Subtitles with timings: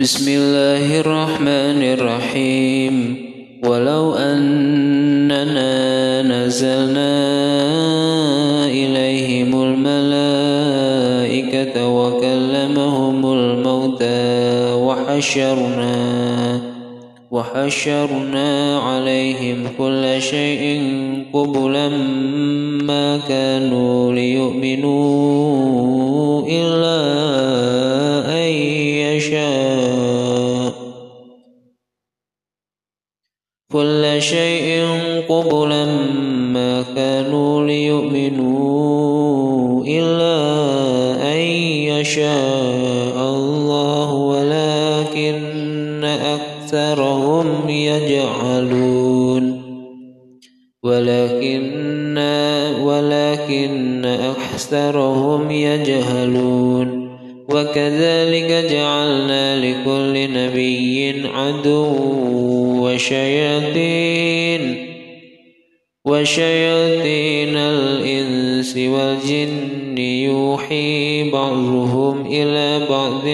[0.00, 3.16] بسم الله الرحمن الرحيم.
[3.64, 5.72] ولو أننا
[6.22, 7.16] نزلنا
[8.68, 11.08] إليهم الملائكة
[11.88, 15.96] وكلمهم الموتى وحشرنا
[17.30, 20.82] وحشرنا عليهم كل شيء
[21.32, 21.88] قبلا
[22.84, 25.85] ما كانوا ليؤمنوا.
[35.28, 35.84] قبلا
[36.52, 39.06] ما كانوا ليؤمنوا
[39.84, 40.36] إلا
[41.32, 41.38] أن
[41.90, 49.62] يشاء الله ولكن أكثرهم يجعلون.
[50.82, 52.18] ولكن
[52.82, 57.06] ولكن أكثرهم يجهلون.
[57.48, 61.86] وكذلك جعلنا لكل نبي عدو
[62.82, 64.35] وشياطين
[66.06, 73.28] وشياطين الإنس والجن يوحي بعضهم إلى بعض.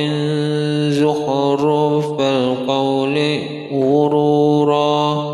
[0.93, 3.39] زخرف القول
[3.73, 5.33] غرورا.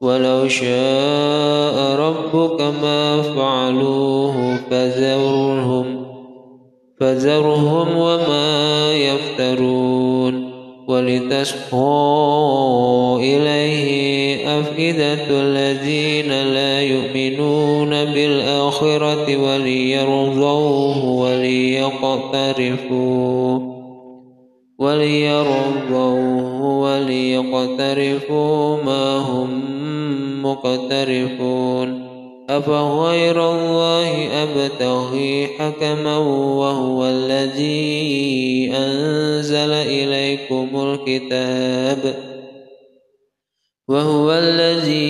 [0.00, 6.06] ولو شاء ربك ما فعلوه فذرهم
[7.00, 10.50] فذرهم وما يفترون.
[10.88, 12.30] ولتسقوا
[13.18, 16.09] إليه أفئدة الذين
[19.36, 22.40] وليرضوه وليقترفوا
[24.78, 29.50] وليرضوه وليقترفوا ما هم
[30.42, 32.10] مقترفون
[32.50, 36.18] أفغير الله أبتغي حكما
[36.58, 42.14] وهو الذي أنزل إليكم الكتاب
[43.88, 45.09] وهو الذي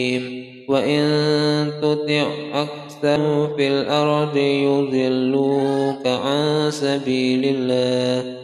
[0.71, 8.37] وإن تطع أكثر في الأرض يضلوك عن سبيل الله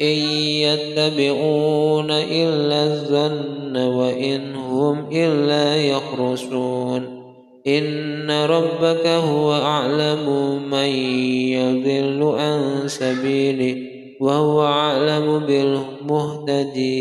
[0.00, 0.16] إن
[0.66, 7.24] يتبعون إلا الظن وإن هم إلا يخرسون
[7.66, 10.28] إن ربك هو أعلم
[10.70, 10.88] من
[11.58, 13.76] يضل عن سبيله
[14.20, 16.94] وهو أعلم بالمهتدين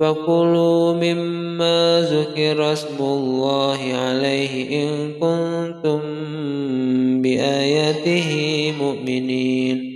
[0.00, 6.00] فكلوا مما ذكر اسم الله عليه إن كنتم
[7.22, 8.30] بآياته
[8.80, 9.92] مؤمنين.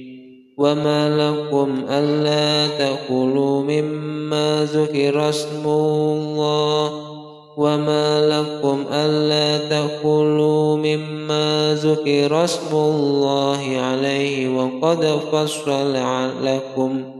[0.58, 7.10] وما لكم ألا تأكلوا مما ذكر اسم الله.
[7.56, 15.94] وما لكم ألا تأكلوا مما ذكر اسم الله عليه وقد فصل
[16.42, 17.19] لكم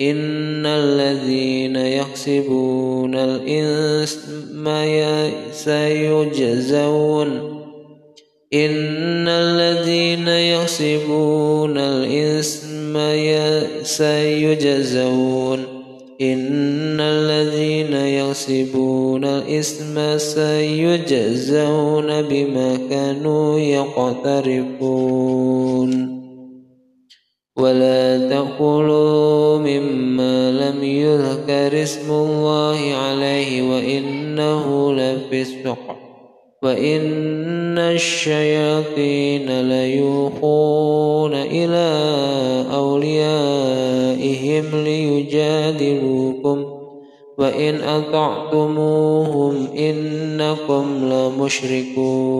[0.00, 4.68] إن الذين يكسبون الإثم
[5.52, 7.54] سيجزون
[8.54, 12.96] إن الذين يكسبون الإثم
[13.82, 15.58] سيجزون
[16.20, 25.34] إن الذين يكسبون الإثم سيجزون بما كانوا يقترفون
[27.56, 35.78] ولا تأكلوا مما لم يذكر اسم الله عليه وإنه لفسق
[36.62, 41.88] وإن الشياطين ليوحون إلى
[42.74, 46.64] أوليائهم ليجادلوكم
[47.38, 52.34] وإن أطعتموهم إنكم لمشركون